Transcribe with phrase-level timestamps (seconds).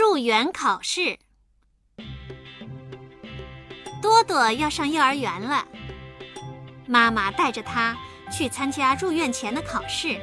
[0.00, 1.18] 入园考试。
[4.00, 5.68] 多多要上幼儿园了，
[6.86, 7.94] 妈妈带着他
[8.32, 10.18] 去参加入院前的考试。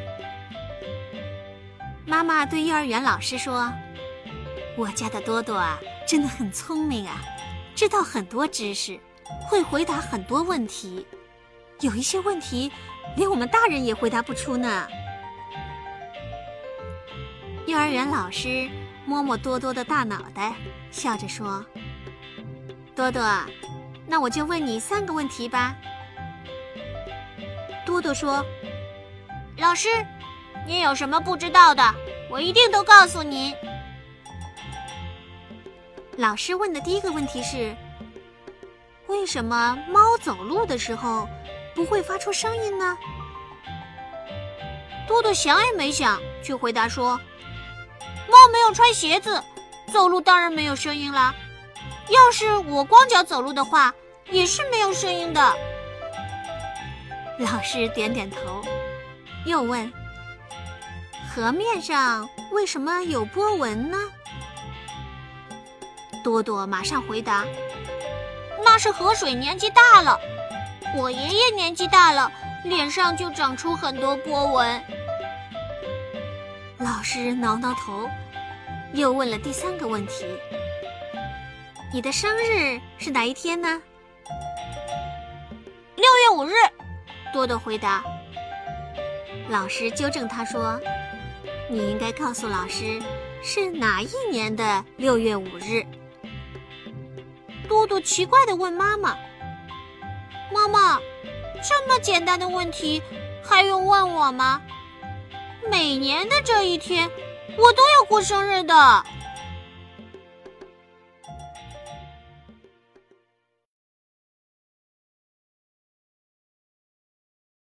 [2.08, 3.72] 妈妈对幼儿园老师说
[4.76, 7.22] ：“我家的多多啊，真的很聪明啊，
[7.76, 9.00] 知道很多知识，
[9.48, 11.06] 会回答很多问题。
[11.82, 12.72] 有一些问题，
[13.16, 14.88] 连我们大人也回答不出呢。”
[17.68, 18.68] 幼儿园老师
[19.08, 20.54] 摸摸多多的大脑袋，
[20.92, 21.66] 笑着说
[22.94, 23.24] ：“多多。”
[24.06, 25.74] 那我就问你三个问题吧。
[27.86, 28.46] 多多说
[29.58, 29.88] ：“老师，
[30.66, 31.82] 您有什么不知道的，
[32.30, 33.56] 我一定都告诉您。”
[36.18, 37.74] 老师问的第一个问题是：
[39.08, 41.30] 为什么猫走路的时候
[41.74, 42.98] 不会发出声音呢？
[45.08, 47.18] 多多想也没想，就回答说
[48.28, 49.44] ：“猫没有穿鞋子，
[49.92, 51.34] 走路当然没有声音啦。”
[52.10, 53.94] 要是我光脚走路的话，
[54.32, 55.54] 也是没有声音的。
[57.40, 58.64] 老师点点头，
[59.46, 59.92] 又问
[61.30, 63.98] ：“河面上为什么有波纹呢？”
[66.24, 67.46] 多多马上回答
[68.64, 70.18] ：“那是河水年纪大了。
[70.96, 72.32] 我爷爷年纪大了，
[72.64, 74.82] 脸上就长出很多波纹。”
[76.88, 78.10] 老师挠挠头，
[78.94, 80.26] 又问了第三个问题。
[81.92, 83.82] 你的生日是哪一天呢？
[85.98, 86.54] 六月五日，
[87.34, 88.02] 多多回答。
[89.50, 90.80] 老师纠正他说
[91.70, 93.02] ：“你应该告诉老师
[93.44, 95.86] 是哪一年的六月五日。”
[97.68, 99.14] 多多奇怪的问妈妈
[100.56, 101.02] ：“妈妈，
[101.62, 103.04] 这么简单的问题
[103.44, 104.62] 还用问我吗？
[105.70, 107.10] 每年的这一天，
[107.58, 109.06] 我都要过生日的。”